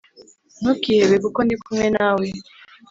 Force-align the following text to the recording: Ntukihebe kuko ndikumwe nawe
Ntukihebe 0.61 1.15
kuko 1.23 1.39
ndikumwe 1.43 1.87
nawe 1.95 2.25